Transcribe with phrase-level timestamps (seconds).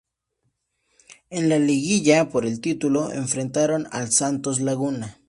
[1.29, 5.17] En la liguilla por el título, enfrentaron al Santos Laguna.